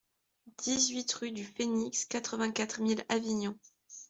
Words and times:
dix-huit 0.57 1.11
rue 1.13 1.31
du 1.31 1.43
Phénix, 1.45 2.05
quatre-vingt-quatre 2.05 2.81
mille 2.81 3.05
Avignon 3.07 3.55